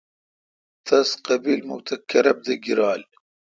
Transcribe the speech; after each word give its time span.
تس 0.85 1.09
قبیمکھ 1.25 1.83
تہ 1.87 1.95
کرب 2.09 2.37
دہ 2.45 2.53
گیرال۔ 2.63 3.01